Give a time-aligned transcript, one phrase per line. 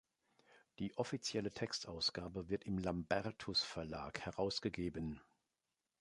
[0.79, 5.21] Die offizielle Textausgabe wird im Lambertus Verlag herausgegeben.